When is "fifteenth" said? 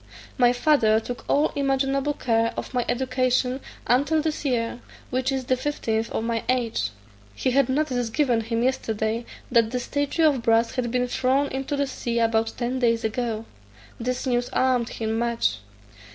5.55-6.09